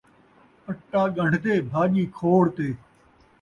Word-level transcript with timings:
اَٹا 0.67 1.01
ڳنڈھ 1.15 1.37
تے 1.43 1.53
بھاڄی 1.69 2.03
کھوڑ 2.17 2.43
تے 2.55 2.67